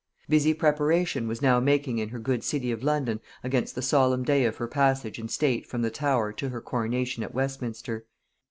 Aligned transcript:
Busy 0.27 0.55
preparation 0.55 1.27
was 1.27 1.43
now 1.43 1.59
making 1.59 1.99
in 1.99 2.09
her 2.09 2.17
good 2.17 2.43
city 2.43 2.71
of 2.71 2.81
London 2.81 3.19
against 3.43 3.75
the 3.75 3.83
solemn 3.83 4.23
day 4.23 4.45
of 4.45 4.55
her 4.57 4.67
passage 4.67 5.19
in 5.19 5.29
state 5.29 5.67
from 5.67 5.83
the 5.83 5.91
Tower 5.91 6.33
to 6.33 6.49
her 6.49 6.59
coronation 6.59 7.21
at 7.21 7.35
Westminster. 7.35 8.07